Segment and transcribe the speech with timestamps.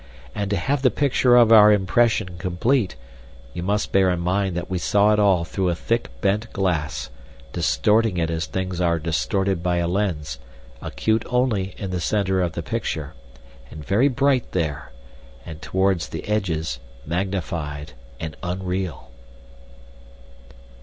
[0.33, 2.95] And to have the picture of our impression complete,
[3.53, 7.11] you must bear in mind that we saw it all through a thick bent glass,
[7.53, 10.39] distorting it as things are distorted by a lens,
[10.81, 13.13] acute only in the centre of the picture,
[13.69, 14.91] and very bright there,
[15.45, 19.11] and towards the edges magnified and unreal.